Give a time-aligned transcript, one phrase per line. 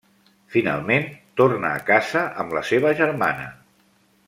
[0.53, 1.05] Finalment,
[1.41, 3.47] torna a casa amb la seva germana.